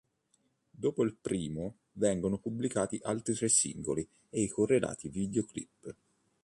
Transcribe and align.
Dopo 0.71 1.03
il 1.03 1.13
primo 1.15 1.75
vengono 1.91 2.39
pubblicati 2.39 2.99
altri 3.03 3.35
tre 3.35 3.47
singoli 3.49 4.09
e 4.31 4.41
i 4.41 4.47
correlati 4.47 5.09
videoclip. 5.09 5.95